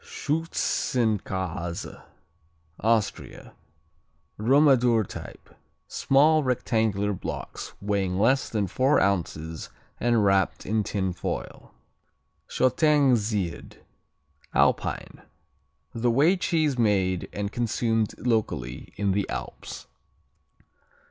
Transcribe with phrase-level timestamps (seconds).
[0.03, 2.01] Schützenkäse
[2.79, 3.53] Austria
[4.39, 5.51] Romadur type.
[5.87, 9.69] Small rectangular blocks weighing less than four ounces
[9.99, 11.71] and wrapped in tin foil.
[12.49, 13.75] Shottengsied
[14.55, 15.21] Alpine
[15.93, 19.85] A whey cheese made and consumed locally in the Alps.